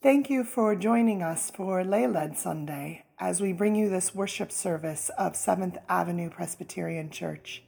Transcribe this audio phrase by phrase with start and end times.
[0.00, 4.52] Thank you for joining us for Lay Led Sunday as we bring you this worship
[4.52, 7.64] service of Seventh Avenue Presbyterian Church.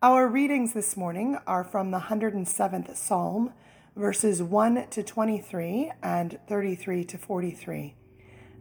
[0.00, 3.52] Our readings this morning are from the 107th Psalm,
[3.96, 7.96] verses 1 to 23 and 33 to 43,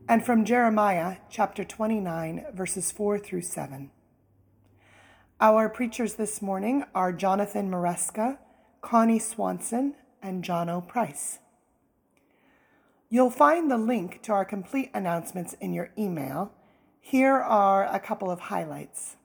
[0.09, 3.91] and from Jeremiah chapter 29, verses 4 through 7.
[5.39, 8.39] Our preachers this morning are Jonathan Maresca,
[8.81, 9.93] Connie Swanson,
[10.23, 10.81] and John O.
[10.81, 11.37] Price.
[13.13, 16.51] You'll find the link to our complete announcements in your email.
[16.99, 19.17] Here are a couple of highlights.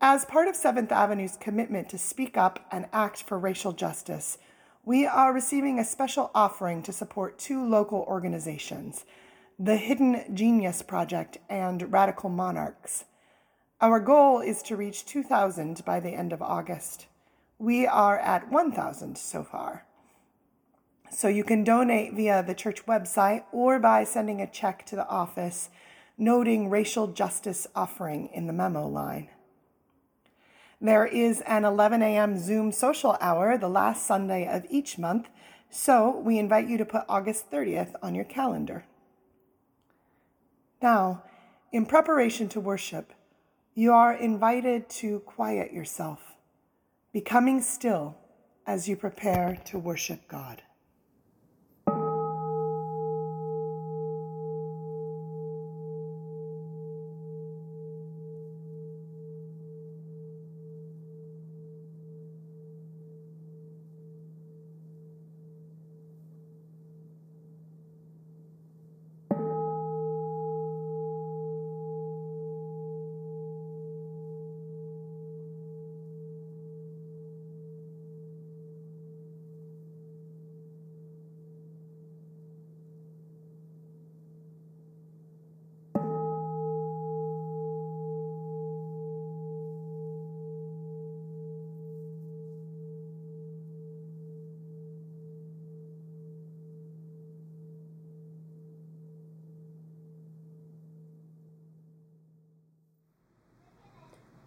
[0.00, 4.38] As part of 7th Avenue's commitment to speak up and act for racial justice,
[4.84, 9.04] we are receiving a special offering to support two local organizations,
[9.56, 13.04] the Hidden Genius Project and Radical Monarchs.
[13.80, 17.06] Our goal is to reach 2,000 by the end of August.
[17.60, 19.86] We are at 1,000 so far.
[21.14, 25.06] So you can donate via the church website or by sending a check to the
[25.06, 25.70] office
[26.18, 29.28] noting racial justice offering in the memo line.
[30.80, 32.36] There is an 11 a.m.
[32.36, 35.28] Zoom social hour the last Sunday of each month,
[35.70, 38.84] so we invite you to put August 30th on your calendar.
[40.82, 41.22] Now,
[41.70, 43.12] in preparation to worship,
[43.72, 46.34] you are invited to quiet yourself,
[47.12, 48.16] becoming still
[48.66, 50.62] as you prepare to worship God.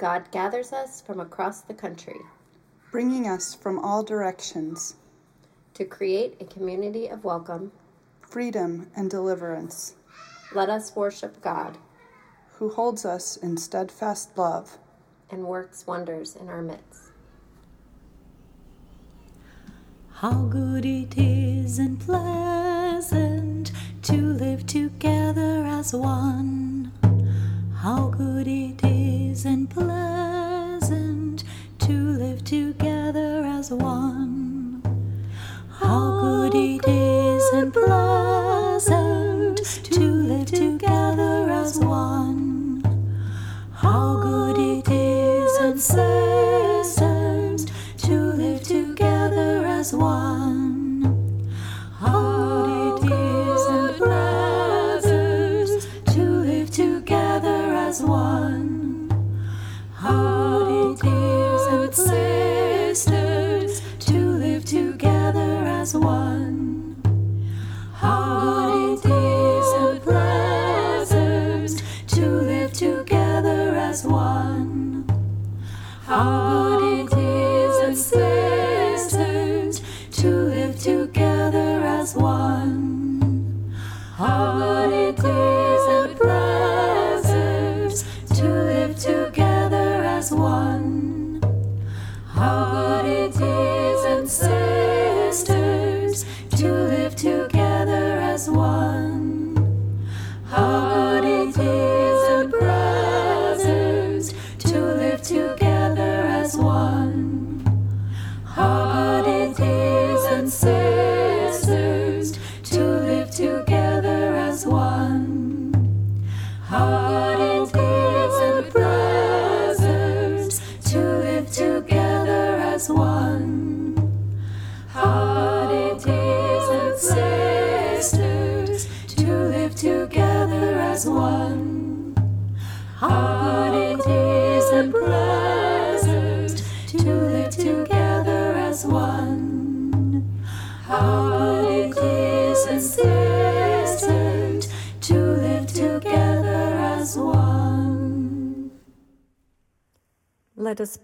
[0.08, 2.22] God gathers us from across the country,
[2.94, 4.96] bringing us from all directions
[5.74, 7.74] to create a community of welcome,
[8.22, 9.96] freedom, and deliverance.
[10.56, 11.78] Let us worship God,
[12.54, 14.78] who holds us in steadfast love
[15.30, 17.12] and works wonders in our midst.
[20.14, 23.74] How good it is and pleasant
[24.04, 26.94] to live together as one.
[27.76, 28.87] How good it is and
[29.70, 31.44] pleasant
[31.80, 34.17] to live together as one.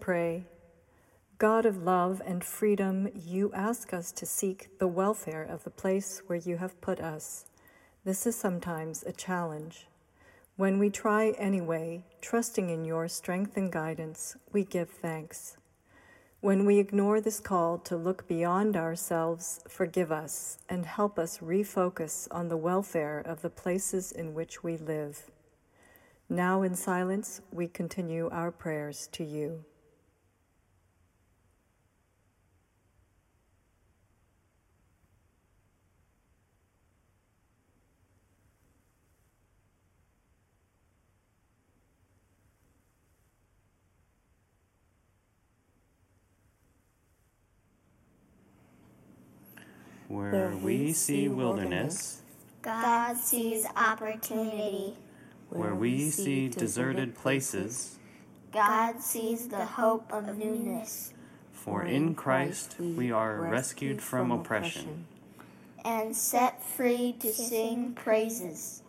[0.04, 0.44] Pray.
[1.38, 6.22] God of love and freedom, you ask us to seek the welfare of the place
[6.28, 7.46] where you have put us.
[8.04, 9.88] This is sometimes a challenge.
[10.58, 15.56] When we try anyway, trusting in your strength and guidance, we give thanks.
[16.42, 22.28] When we ignore this call to look beyond ourselves, forgive us and help us refocus
[22.30, 25.32] on the welfare of the places in which we live.
[26.28, 29.64] Now, in silence, we continue our prayers to you.
[50.13, 52.21] Where we see wilderness,
[52.62, 54.94] God sees opportunity.
[55.50, 57.98] where we see deserted places,
[58.51, 61.13] God sees the hope of newness
[61.51, 65.07] for in Christ we are rescued from oppression.
[65.83, 68.83] and set free to sing praises.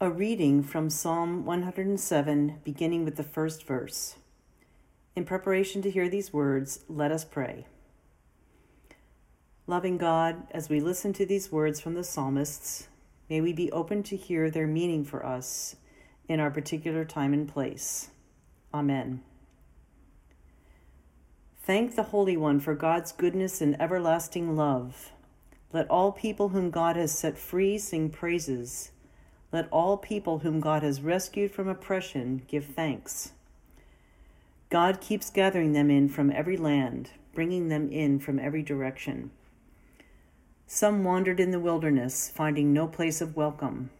[0.00, 4.14] A reading from Psalm 107, beginning with the first verse.
[5.16, 7.66] In preparation to hear these words, let us pray.
[9.68, 12.88] Loving God, as we listen to these words from the psalmists,
[13.30, 15.76] may we be open to hear their meaning for us
[16.28, 18.10] in our particular time and place.
[18.74, 19.22] Amen.
[21.62, 25.12] Thank the Holy One for God's goodness and everlasting love.
[25.72, 28.90] Let all people whom God has set free sing praises.
[29.52, 33.30] Let all people whom God has rescued from oppression give thanks.
[34.70, 39.30] God keeps gathering them in from every land, bringing them in from every direction.
[40.74, 43.90] Some wandered in the wilderness, finding no place of welcome.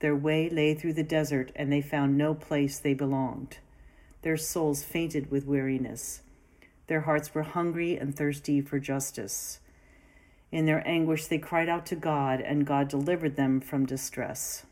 [0.00, 3.56] Their way lay through the desert, and they found no place they belonged.
[4.20, 6.20] Their souls fainted with weariness.
[6.86, 9.60] Their hearts were hungry and thirsty for justice.
[10.52, 14.66] In their anguish, they cried out to God, and God delivered them from distress.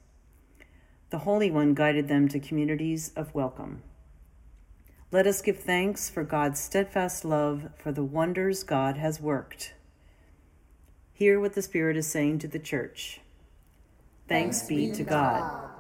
[1.09, 3.83] The Holy One guided them to communities of welcome.
[5.11, 9.73] Let us give thanks for God's steadfast love, for the wonders God has worked.
[11.17, 13.21] Hear what the Spirit is saying to the church.
[14.29, 15.41] Thanks, be to God.
[15.41, 15.76] Thank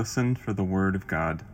[0.00, 1.44] Listen for the word of God.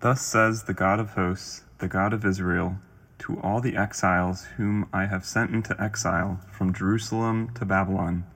[0.00, 2.76] Thus says the God of hosts, the God of Israel,
[3.20, 8.26] to all the exiles whom I have sent into exile from Jerusalem to Babylon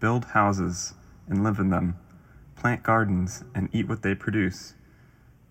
[0.00, 0.94] Build houses
[1.28, 1.98] and live in them,
[2.56, 4.74] plant gardens and eat what they produce.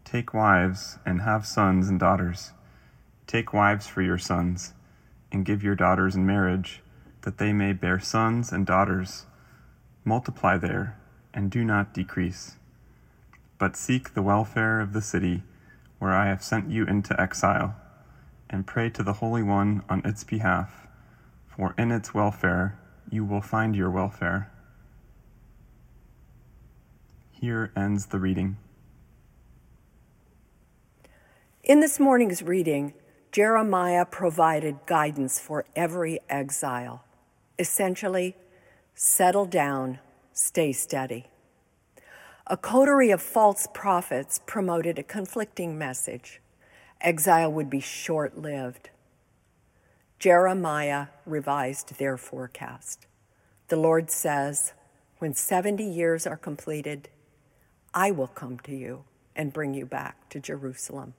[0.03, 2.51] Take wives and have sons and daughters.
[3.25, 4.73] Take wives for your sons,
[5.31, 6.81] and give your daughters in marriage,
[7.21, 9.27] that they may bear sons and daughters.
[10.03, 10.98] Multiply there,
[11.33, 12.55] and do not decrease.
[13.57, 15.43] But seek the welfare of the city
[15.99, 17.75] where I have sent you into exile,
[18.49, 20.87] and pray to the Holy One on its behalf,
[21.47, 22.79] for in its welfare
[23.11, 24.49] you will find your welfare.
[27.31, 28.57] Here ends the reading.
[31.63, 32.93] In this morning's reading,
[33.31, 37.03] Jeremiah provided guidance for every exile.
[37.59, 38.35] Essentially,
[38.95, 39.99] settle down,
[40.33, 41.27] stay steady.
[42.47, 46.41] A coterie of false prophets promoted a conflicting message
[47.01, 48.89] exile would be short lived.
[50.17, 53.07] Jeremiah revised their forecast.
[53.69, 54.73] The Lord says,
[55.19, 57.09] When 70 years are completed,
[57.93, 59.05] I will come to you
[59.35, 61.13] and bring you back to Jerusalem.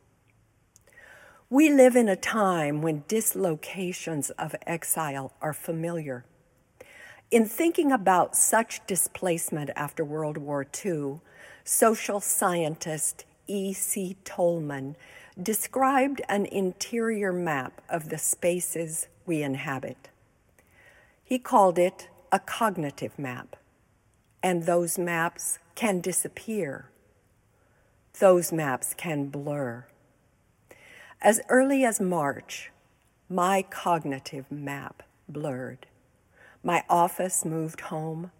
[1.48, 6.24] We live in a time when dislocations of exile are familiar.
[7.30, 11.20] In thinking about such displacement after World War II,
[11.62, 14.16] social scientist E.C.
[14.24, 14.96] Tolman
[15.40, 20.08] described an interior map of the spaces we inhabit.
[21.22, 23.54] He called it a cognitive map,
[24.42, 26.90] and those maps can disappear.
[28.18, 29.86] Those maps can blur.
[31.22, 32.72] As early as March,
[33.28, 35.86] my cognitive map blurred.
[36.62, 38.32] My office moved home.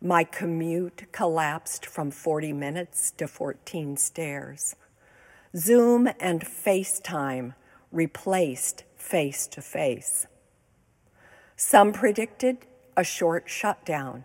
[0.00, 4.76] My commute collapsed from 40 minutes to 14 stairs.
[5.56, 7.54] Zoom and FaceTime
[7.90, 10.26] replaced face to face.
[11.56, 12.58] Some predicted
[12.94, 14.24] a short shutdown.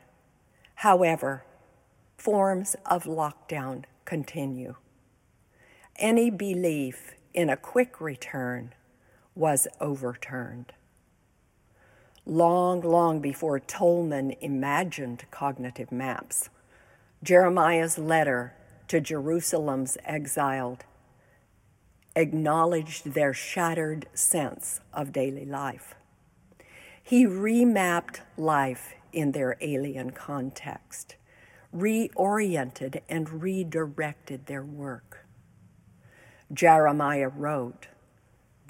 [0.76, 1.46] However,
[2.18, 4.76] forms of lockdown continue.
[5.96, 8.74] Any belief in a quick return
[9.36, 10.74] was overturned.
[12.32, 16.50] Long, long before Tolman imagined cognitive maps,
[17.22, 18.54] Jeremiah's letter
[18.88, 20.86] to Jerusalem's exiled
[22.16, 25.94] acknowledged their shattered sense of daily life.
[27.04, 31.18] He remapped life in their alien context,
[31.76, 35.26] reoriented and redirected their work.
[36.54, 37.88] Jeremiah wrote,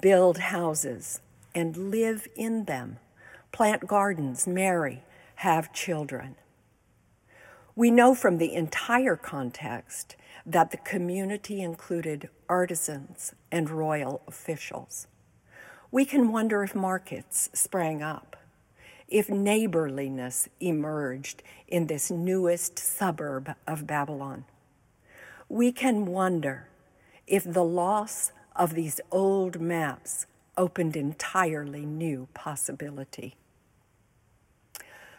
[0.00, 1.20] Build houses
[1.54, 2.98] and live in them,
[3.52, 5.04] plant gardens, marry,
[5.36, 6.34] have children.
[7.76, 15.06] We know from the entire context that the community included artisans and royal officials.
[15.90, 18.36] We can wonder if markets sprang up,
[19.08, 24.46] if neighborliness emerged in this newest suburb of Babylon.
[25.48, 26.68] We can wonder
[27.26, 33.36] if the loss of these old maps opened entirely new possibility.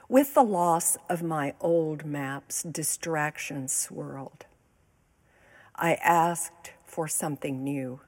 [0.10, 4.46] With the loss of my old maps, distractions swirled.
[5.76, 8.02] I asked for something new.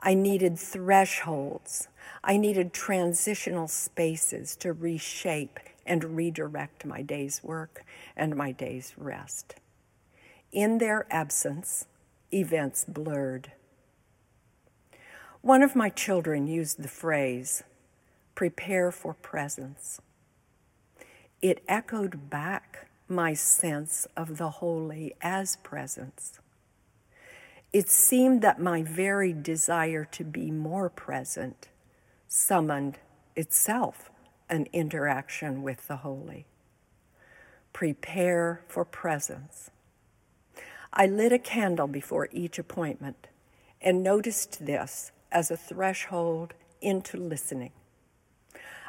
[0.00, 1.88] I needed thresholds.
[2.24, 7.84] I needed transitional spaces to reshape and redirect my day's work
[8.16, 9.56] and my day's rest.
[10.50, 11.86] In their absence,
[12.32, 13.52] events blurred.
[15.40, 17.62] One of my children used the phrase,
[18.34, 20.00] prepare for presence.
[21.42, 26.38] It echoed back my sense of the holy as presence.
[27.72, 31.68] It seemed that my very desire to be more present
[32.28, 32.98] summoned
[33.34, 34.08] itself
[34.48, 36.46] an interaction with the holy.
[37.72, 39.70] Prepare for presence.
[40.92, 43.26] I lit a candle before each appointment
[43.80, 47.72] and noticed this as a threshold into listening.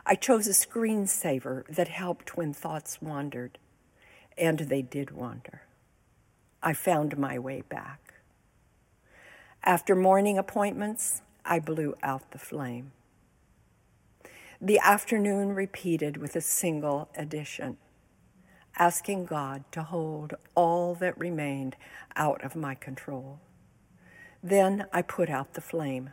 [0.05, 3.57] I chose a screensaver that helped when thoughts wandered,
[4.37, 5.61] and they did wander.
[6.61, 8.15] I found my way back.
[9.63, 12.91] After morning appointments, I blew out the flame.
[14.59, 17.77] The afternoon repeated with a single addition,
[18.77, 21.77] asking God to hold all that remained
[22.17, 23.39] out of my control.
[24.41, 26.11] Then I put out the flame.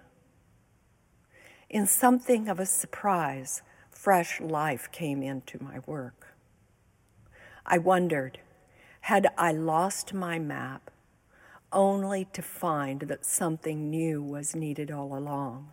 [1.69, 3.63] In something of a surprise,
[4.01, 6.29] fresh life came into my work.
[7.67, 8.39] I wondered
[9.03, 10.91] Had I lost my map
[11.71, 15.73] only to find that something new was needed all along?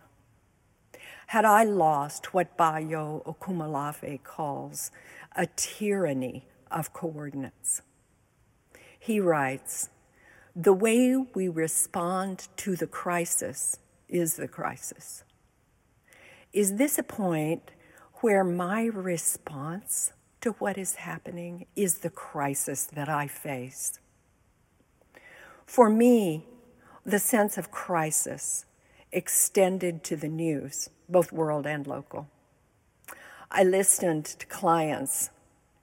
[1.28, 4.90] Had I lost what Bayo Akomolafe calls
[5.34, 7.80] a tyranny of coordinates?
[8.98, 9.88] He writes,
[10.54, 15.24] the way we respond to the crisis is the crisis.
[16.52, 17.70] Is this a point
[18.20, 23.98] where my response to what is happening is the crisis that I face?
[25.66, 26.46] For me,
[27.04, 28.64] the sense of crisis
[29.12, 32.28] extended to the news, both world and local.
[33.50, 35.30] I listened to clients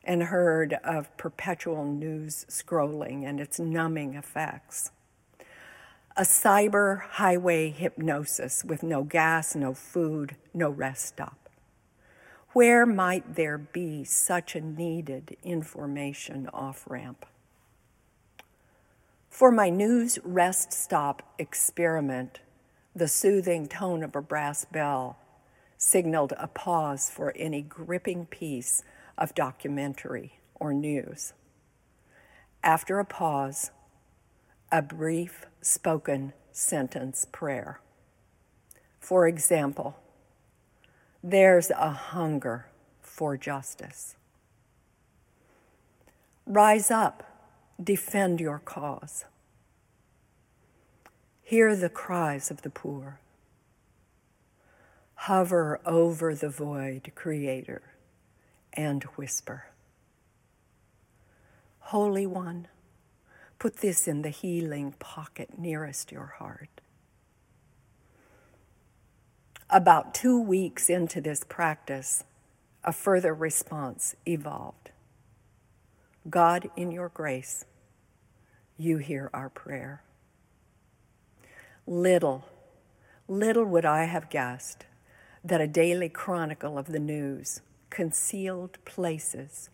[0.03, 4.91] and heard of perpetual news scrolling and its numbing effects.
[6.15, 11.44] A cyber highway hypnosis with no gas, no food, no rest stop.
[12.55, 17.25] Where might there be such a needed information off ramp?
[19.29, 22.39] For my news rest stop experiment,
[22.95, 25.17] the soothing tone of a brass bell
[25.77, 28.83] signaled a pause for any gripping piece
[29.17, 31.33] of documentary or news.
[32.63, 33.71] After a pause,
[34.71, 37.81] a brief spoken sentence prayer.
[39.01, 39.97] For example,
[41.27, 42.67] there's a hunger
[43.01, 44.15] for justice.
[46.45, 47.23] Rise up,
[47.83, 49.25] defend your cause.
[51.41, 53.19] Hear the cries of the poor.
[55.15, 57.81] Hover over the void, Creator,
[58.73, 59.65] and whisper.
[61.79, 62.67] Holy One,
[63.57, 66.81] put this in the healing pocket nearest your heart.
[69.69, 72.23] About two weeks into this practice,
[72.83, 74.91] a further response evolved.
[76.29, 77.65] God, in your grace,
[78.77, 80.03] you hear our prayer.
[81.87, 82.45] Little,
[83.27, 84.85] little would I have guessed
[85.43, 89.69] that a daily chronicle of the news concealed places,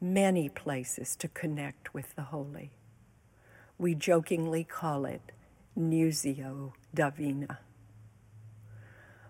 [0.00, 2.72] many places to connect with the holy.
[3.78, 5.30] We jokingly call it
[5.78, 7.60] Nusio Divina.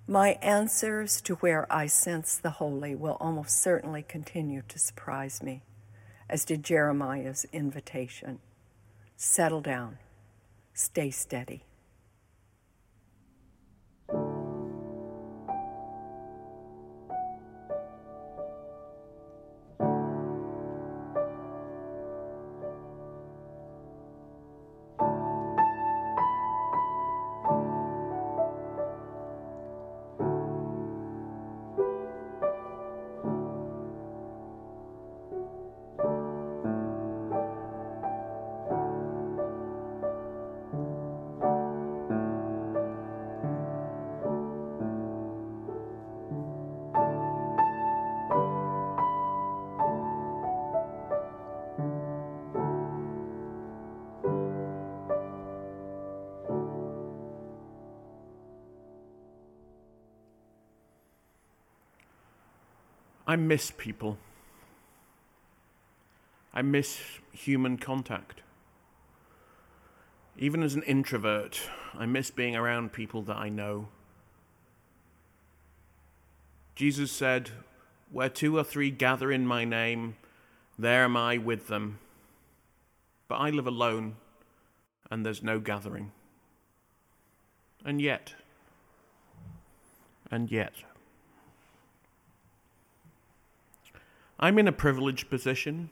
[0.08, 5.62] My answers to where I sense the holy will almost certainly continue to surprise me,
[6.28, 8.38] as did Jeremiah's invitation.
[9.16, 9.98] Settle down,
[10.72, 11.64] stay steady.
[63.26, 64.18] I miss people.
[66.54, 67.00] I miss
[67.32, 68.42] human contact.
[70.38, 73.88] Even as an introvert, I miss being around people that I know.
[76.76, 77.50] Jesus said,
[78.12, 80.16] Where two or three gather in my name,
[80.78, 81.98] there am I with them.
[83.28, 84.16] But I live alone,
[85.10, 86.12] and there's no gathering.
[87.84, 88.34] And yet,
[90.30, 90.74] and yet,
[94.38, 95.90] I'm in a privileged position.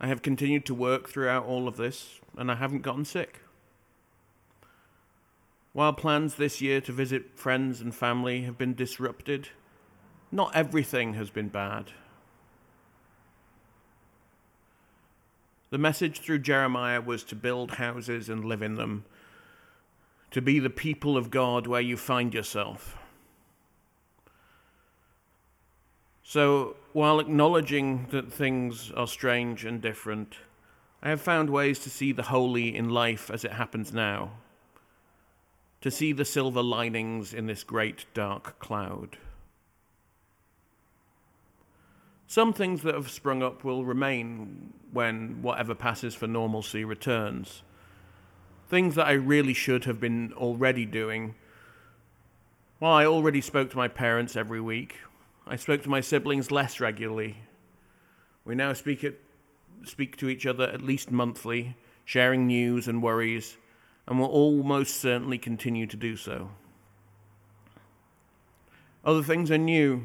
[0.00, 3.40] I have continued to work throughout all of this, and I haven't gotten sick.
[5.72, 9.48] While plans this year to visit friends and family have been disrupted,
[10.32, 11.92] not everything has been bad.
[15.70, 19.04] The message through Jeremiah was to build houses and live in them,
[20.32, 22.98] to be the people of God where you find yourself.
[26.22, 30.36] So, while acknowledging that things are strange and different,
[31.02, 34.32] I have found ways to see the holy in life as it happens now,
[35.80, 39.16] to see the silver linings in this great dark cloud.
[42.26, 47.62] Some things that have sprung up will remain when whatever passes for normalcy returns.
[48.68, 51.34] Things that I really should have been already doing.
[52.78, 54.98] While I already spoke to my parents every week,
[55.46, 57.36] I spoke to my siblings less regularly.
[58.44, 59.14] We now speak at
[59.84, 63.56] speak to each other at least monthly, sharing news and worries,
[64.06, 66.50] and will almost certainly continue to do so.
[69.04, 70.04] Other things are new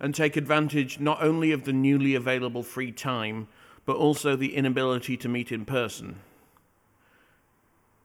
[0.00, 3.48] and take advantage not only of the newly available free time,
[3.84, 6.20] but also the inability to meet in person.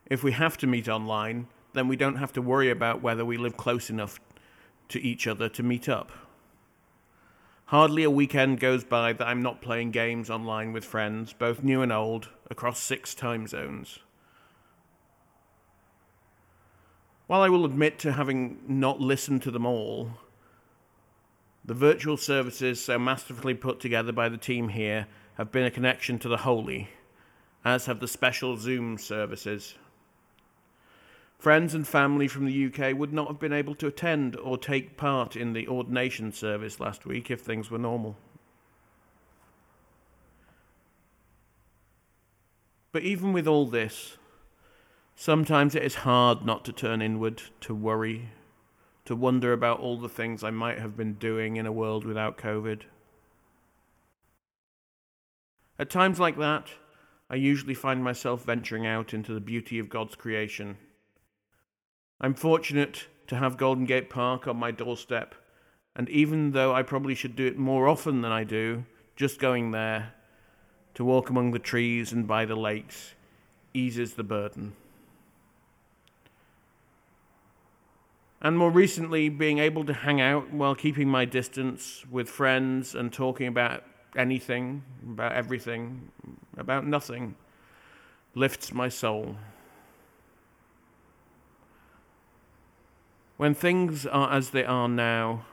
[0.09, 3.37] If we have to meet online, then we don't have to worry about whether we
[3.37, 4.19] live close enough
[4.89, 6.11] to each other to meet up.
[7.67, 11.81] Hardly a weekend goes by that I'm not playing games online with friends, both new
[11.81, 13.99] and old, across six time zones.
[17.27, 20.11] While I will admit to having not listened to them all,
[21.65, 26.17] the virtual services so masterfully put together by the team here have been a connection
[26.19, 26.87] to the holy,
[27.65, 29.75] as have the special Zoom services.
[31.37, 34.97] Friends and family from the UK would not have been able to attend or take
[34.97, 38.17] part in the ordination service last week if things were normal.
[42.91, 44.17] But even with all this,
[45.15, 48.29] sometimes it is hard not to turn inward, to worry,
[49.05, 52.39] to wonder about all the things I might have been doing in a world without
[52.39, 52.81] COVID.
[55.77, 56.69] At times like that,
[57.29, 60.77] I usually find myself venturing out into the beauty of God's creation
[62.19, 65.35] I'm fortunate to have Golden Gate Park on my doorstep,
[65.95, 69.71] and even though I probably should do it more often than I do, just going
[69.71, 70.13] there
[70.95, 73.13] to walk among the trees and by the lakes
[73.73, 74.73] eases the burden.
[78.41, 83.13] And more recently, being able to hang out while keeping my distance with friends and
[83.13, 83.83] talking about
[84.15, 86.11] anything, about everything,
[86.57, 87.35] about nothing,
[88.33, 89.35] lifts my soul.
[93.37, 95.45] When things are as they are now,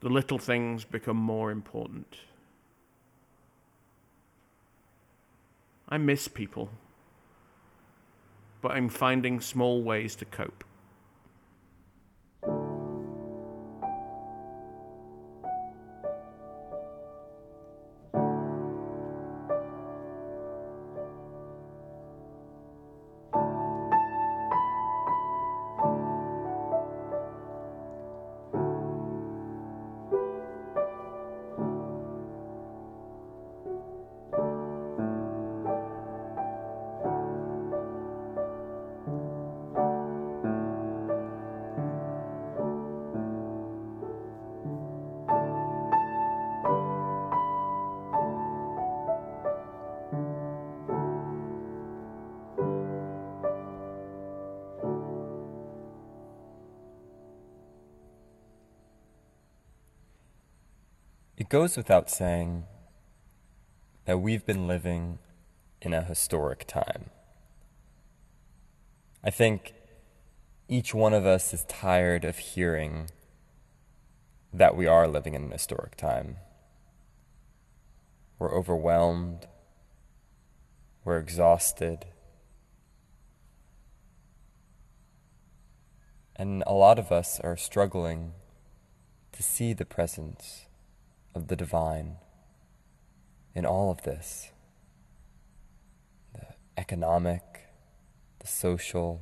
[0.00, 2.16] the little things become more important.
[5.88, 6.70] I miss people,
[8.60, 10.64] but I'm finding small ways to cope.
[61.50, 62.62] Goes without saying
[64.04, 65.18] that we've been living
[65.82, 67.10] in a historic time.
[69.24, 69.74] I think
[70.68, 73.10] each one of us is tired of hearing
[74.52, 76.36] that we are living in an historic time.
[78.38, 79.48] We're overwhelmed,
[81.04, 82.06] we're exhausted,
[86.36, 88.34] and a lot of us are struggling
[89.32, 90.66] to see the presence
[91.34, 92.16] of the divine
[93.54, 94.50] in all of this
[96.34, 97.42] the economic,
[98.38, 99.20] the social,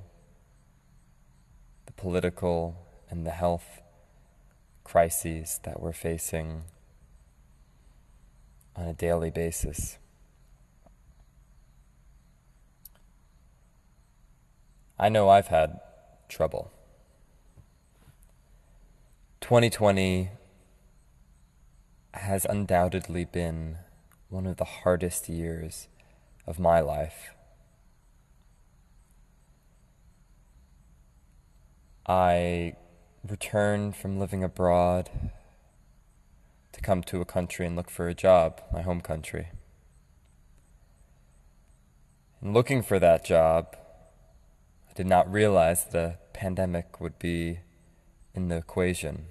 [1.86, 3.82] the political, and the health
[4.84, 6.64] crises that we're facing
[8.76, 9.98] on a daily basis.
[14.98, 15.80] I know I've had
[16.28, 16.72] trouble.
[19.40, 20.30] 2020
[22.18, 23.78] has undoubtedly been
[24.28, 25.88] one of the hardest years
[26.46, 27.30] of my life.
[32.06, 32.74] I
[33.26, 35.10] returned from living abroad
[36.72, 39.48] to come to a country and look for a job, my home country.
[42.42, 43.76] In looking for that job,
[44.88, 47.60] I did not realize the pandemic would be
[48.34, 49.26] in the equation.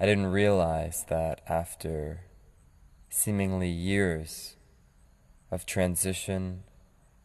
[0.00, 2.20] I didn't realize that after
[3.10, 4.54] seemingly years
[5.50, 6.62] of transition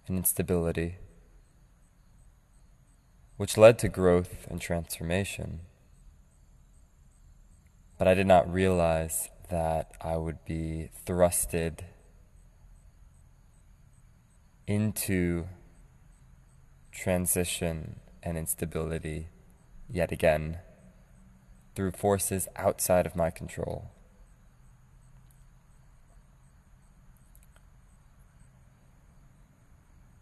[0.08, 0.98] and instability,
[3.38, 5.60] which led to growth and transformation,
[8.00, 11.82] but I did not realize that I would be thrusted
[14.66, 15.46] into
[16.92, 19.28] transition and instability
[19.88, 20.58] yet again
[21.76, 23.90] through forces outside of my control.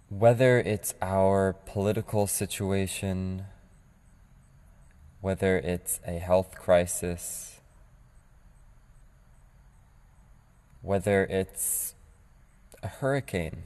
[0.10, 3.46] Whether it's our political situation,
[5.22, 7.60] whether it's a health crisis,
[10.82, 11.94] whether it's
[12.84, 13.64] a hurricane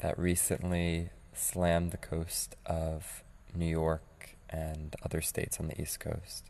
[0.00, 3.22] that recently slammed the coast of
[3.54, 6.44] New York and other states on the East Coast.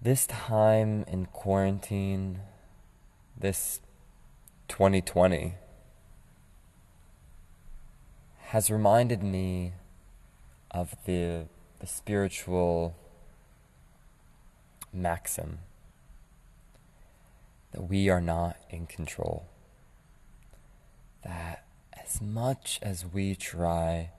[0.00, 2.40] This time in quarantine,
[3.36, 3.80] this
[4.68, 5.54] 2020,
[8.48, 9.72] has reminded me
[10.70, 11.46] of the,
[11.80, 12.94] the spiritual
[14.92, 15.60] maxim
[17.72, 19.46] that we are not in control.
[21.24, 24.10] That as much as we try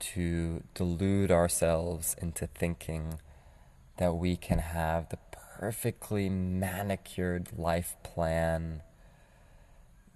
[0.00, 3.18] to delude ourselves into thinking
[3.98, 8.82] that we can have the perfectly manicured life plan,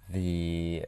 [0.09, 0.85] the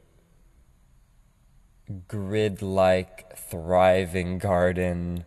[2.08, 5.24] grid like thriving garden,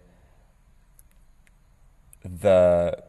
[2.24, 3.02] the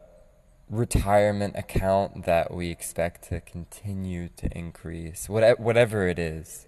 [0.69, 6.67] retirement account that we expect to continue to increase, whatever it is,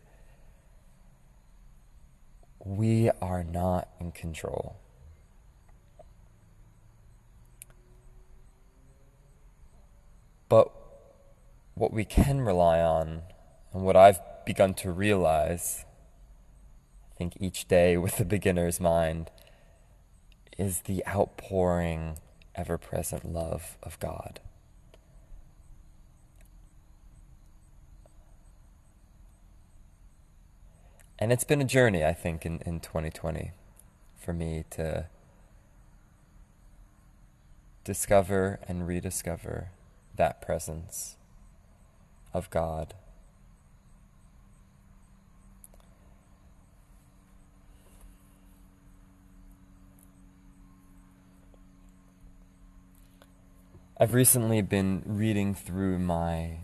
[2.66, 4.78] we are not in control.
[10.50, 10.72] But
[11.76, 13.24] what we can rely on,
[13.72, 15.86] and what I've begun to realize,
[17.12, 19.32] I think each day with the beginner's mind,
[20.58, 22.18] is the outpouring
[22.56, 24.40] ever present love of God.
[31.18, 33.52] And it's been a journey, I think, in, in 2020
[34.18, 35.08] for me to
[37.84, 39.70] discover and rediscover
[40.16, 41.16] that presence
[42.34, 42.94] of God.
[54.00, 56.58] I've recently been reading through my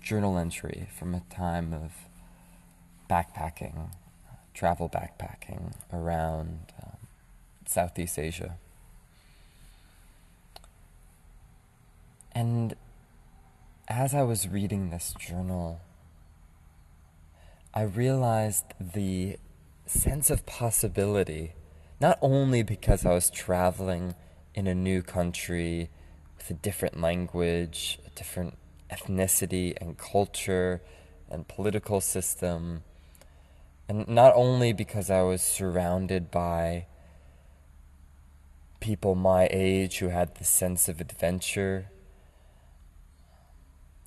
[0.00, 1.92] journal entry from a time of
[3.10, 3.90] backpacking,
[4.54, 6.96] travel backpacking around um,
[7.66, 8.56] Southeast Asia.
[12.32, 12.74] And
[13.88, 15.80] as I was reading this journal,
[17.74, 19.36] I realized the
[19.86, 21.54] sense of possibility,
[22.00, 24.14] not only because I was traveling
[24.54, 25.90] in a new country
[26.36, 28.56] with a different language, a different
[28.90, 30.80] ethnicity and culture
[31.28, 32.82] and political system.
[33.88, 36.86] And not only because I was surrounded by
[38.80, 41.90] people my age who had the sense of adventure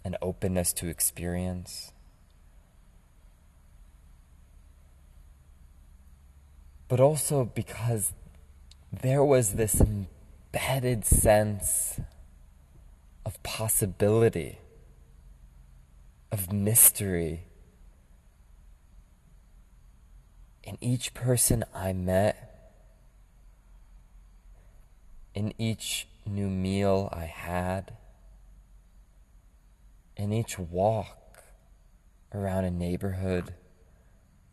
[0.03, 1.91] and openness to experience.
[6.87, 8.13] But also because
[8.91, 11.99] there was this embedded sense
[13.25, 14.59] of possibility,
[16.31, 17.45] of mystery.
[20.63, 22.75] In each person I met,
[25.33, 27.93] in each new meal I had,
[30.23, 31.43] in each walk
[32.33, 33.53] around a neighborhood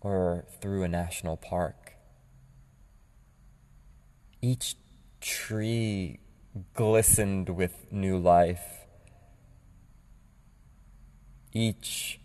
[0.01, 1.93] or through a national park,
[4.43, 4.75] each
[5.21, 6.19] tree
[6.75, 8.85] glistened with new life.
[11.53, 12.19] Each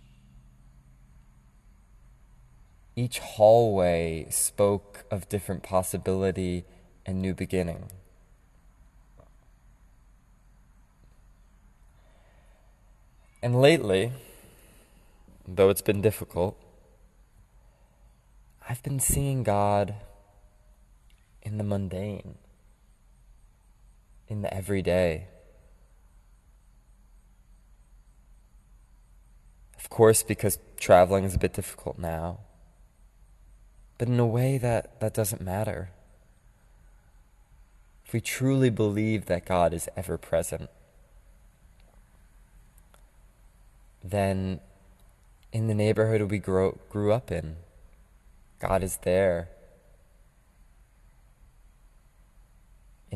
[2.96, 6.66] each hallway spoke of different possibility
[7.06, 7.92] and new beginning.
[13.46, 14.12] And lately,
[15.48, 16.58] though it's been difficult,
[18.68, 19.94] I've been seeing God
[21.44, 22.40] in the mundane
[24.28, 25.28] in the everyday.
[29.78, 32.40] Of course, because traveling is a bit difficult now,
[34.00, 35.92] but in a way that, that doesn't matter.
[38.08, 40.72] If we truly believe that God is ever present,
[44.10, 44.60] then
[45.52, 47.58] in the neighborhood we grow, grew up in,
[48.60, 49.50] God is there.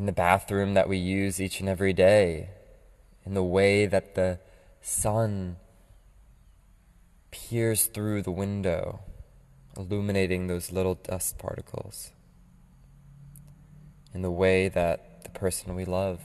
[0.00, 2.48] in the bathroom that we use each and every day,
[3.26, 4.38] in the way that the
[4.80, 5.56] sun
[7.30, 9.00] peers through the window,
[9.76, 12.12] illuminating those little dust particles,
[14.14, 16.20] in the way that the person we love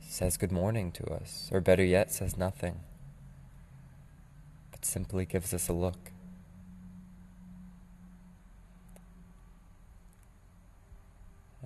[0.00, 2.78] says good morning to us, or better yet, says nothing,
[4.84, 6.10] simply gives us a look.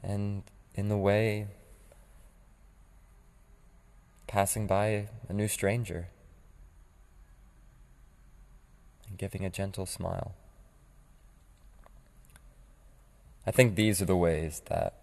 [0.02, 0.42] And
[0.74, 1.48] in the way,
[4.26, 6.08] passing by a new stranger
[9.08, 10.34] and giving a gentle smile.
[13.46, 14.94] I think these are the ways that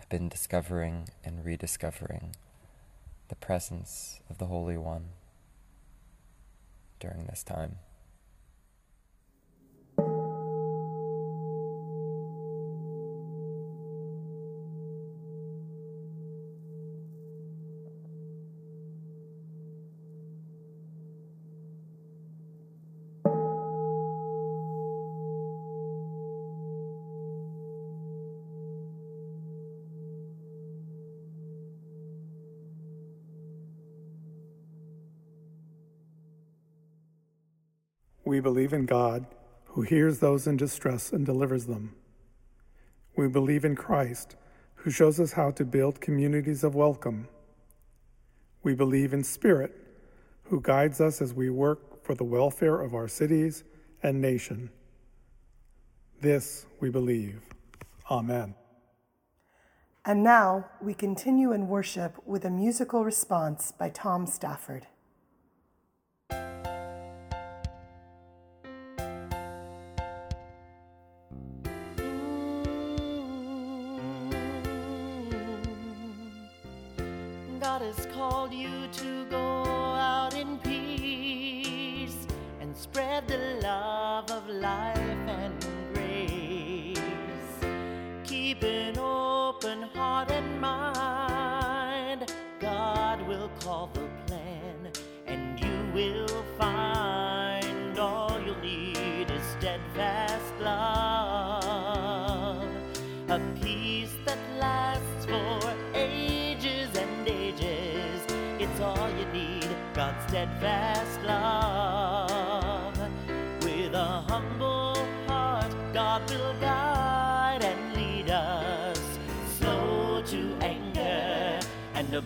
[0.00, 2.36] I've been discovering and rediscovering
[3.28, 5.06] the presence of the Holy One
[7.00, 7.76] during this time.
[38.74, 39.26] in God
[39.68, 41.94] who hears those in distress and delivers them.
[43.16, 44.36] We believe in Christ
[44.74, 47.28] who shows us how to build communities of welcome.
[48.62, 49.74] We believe in Spirit
[50.44, 53.64] who guides us as we work for the welfare of our cities
[54.02, 54.68] and nation.
[56.20, 57.40] This we believe.
[58.10, 58.54] Amen.
[60.04, 64.86] And now we continue in worship with a musical response by Tom Stafford.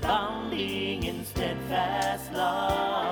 [0.08, 3.07] abounding in steadfast love.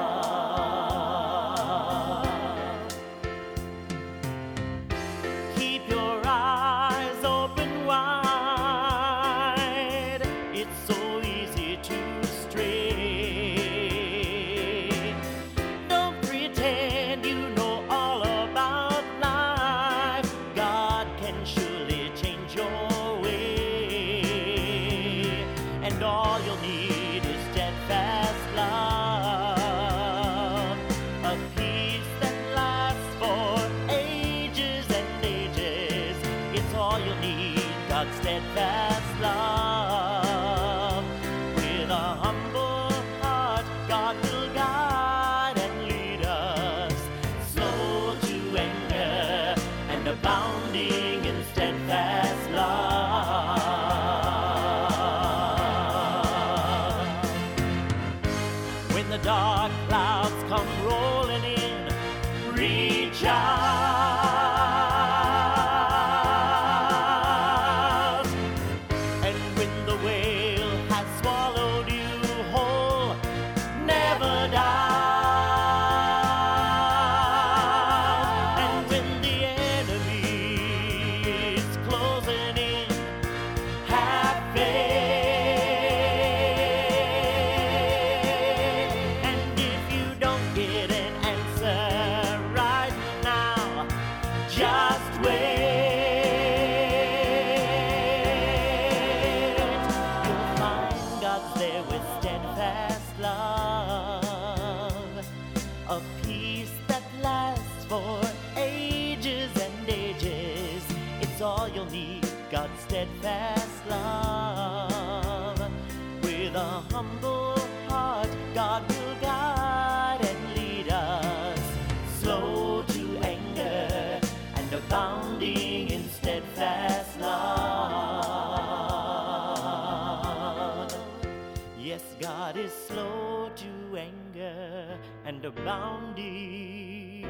[135.47, 137.25] abounding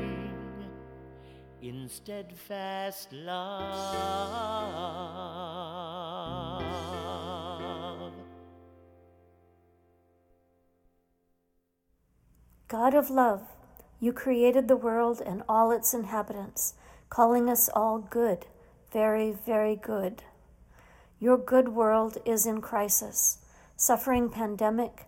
[1.60, 3.82] in steadfast love.
[12.68, 13.42] God of love,
[14.00, 16.72] you created the world and all its inhabitants,
[17.10, 18.46] calling us all good,
[18.92, 20.22] very, very good.
[21.20, 23.38] Your good world is in crisis,
[23.76, 25.06] suffering pandemic,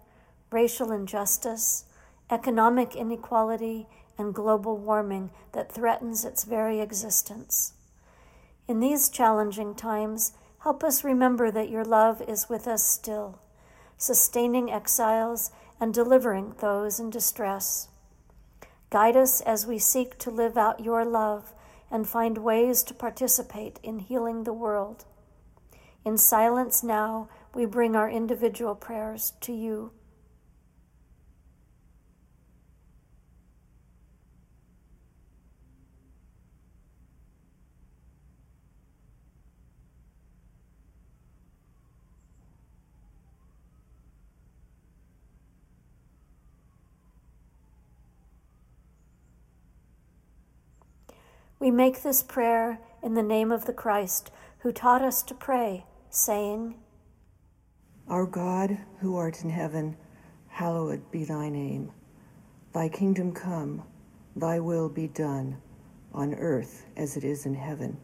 [0.51, 1.87] racial injustice
[2.31, 3.87] economic inequality,
[4.19, 7.75] and global warming that threatens its very existence.
[8.67, 13.39] In these challenging times, help us remember that your love is with us still,
[13.97, 17.89] sustaining exiles and delivering those in distress.
[18.91, 21.53] Guide us as we seek to live out your love
[21.91, 25.05] and find ways to participate in healing the world.
[26.05, 29.93] In silence now, we bring our individual prayers to you.
[51.61, 54.31] We make this prayer in the name of the Christ
[54.61, 56.77] who taught us to pray, saying,
[58.07, 59.97] Our God, who art in heaven,
[60.47, 61.91] hallowed be thy name.
[62.73, 63.83] Thy kingdom come,
[64.37, 65.57] thy will be done,
[66.13, 67.99] on earth as it is in heaven.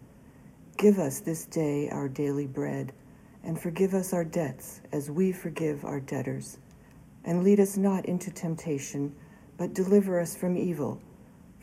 [0.76, 2.92] Give us this day our daily bread,
[3.44, 6.58] and forgive us our debts as we forgive our debtors.
[7.24, 9.14] And lead us not into temptation,
[9.56, 11.00] but deliver us from evil.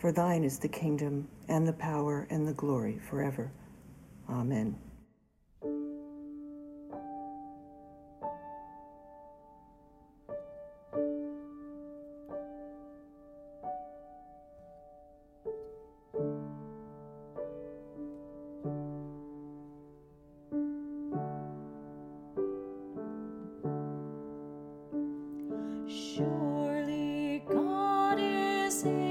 [0.01, 3.51] For thine is the kingdom, and the power, and the glory forever.
[4.27, 4.75] Amen.
[25.87, 29.10] Surely God is in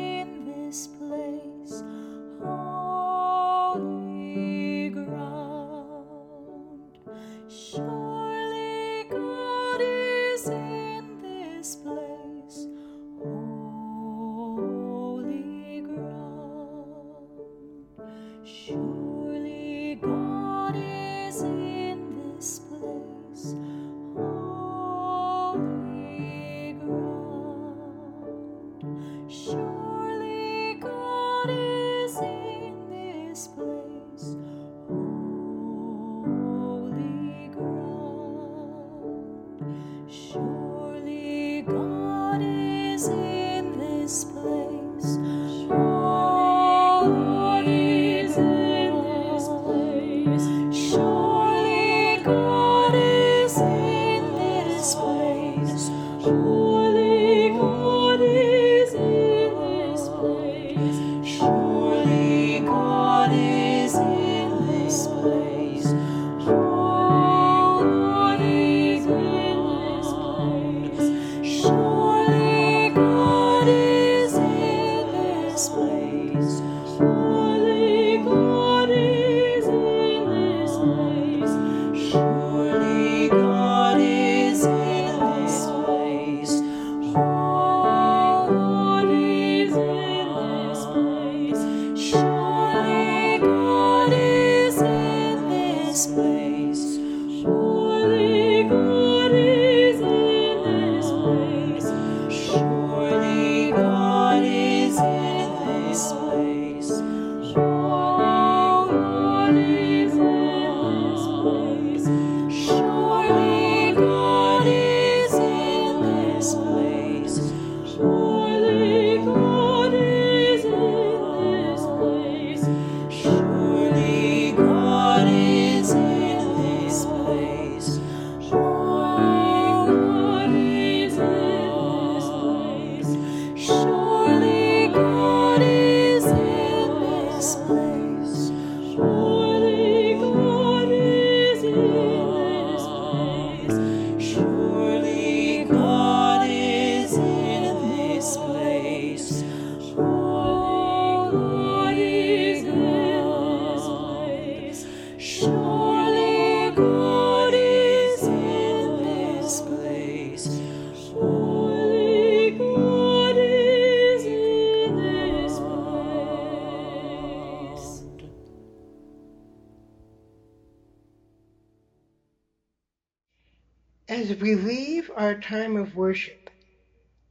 [174.31, 176.51] As we leave our time of worship,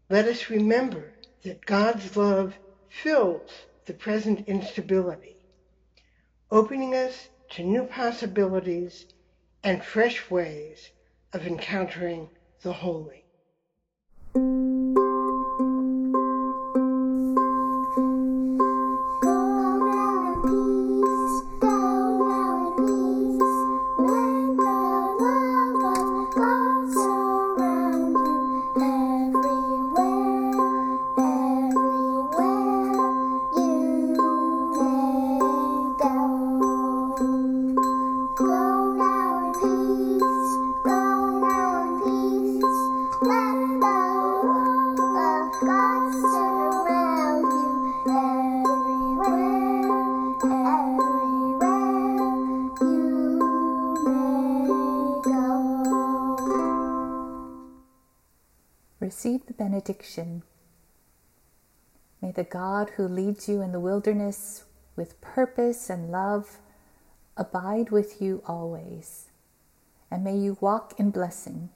[0.10, 1.14] let us remember
[1.46, 3.50] that God's love fills
[3.86, 5.38] the present instability,
[6.52, 9.06] opening us to new possibilities
[9.64, 10.92] and fresh ways
[11.32, 12.32] of encountering
[12.64, 13.19] the holy.
[62.22, 64.66] May the God who leads you in the wilderness
[64.96, 66.58] with purpose and love
[67.38, 69.28] abide with you always.
[70.12, 71.70] And may you walk in blessing,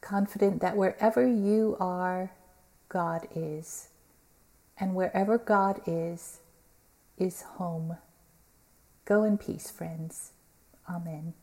[0.00, 2.32] confident that wherever you are,
[2.88, 3.88] God is.
[4.78, 6.40] And wherever God is,
[7.16, 7.96] is home.
[9.04, 10.32] Go in peace, friends.
[10.88, 11.34] Amen.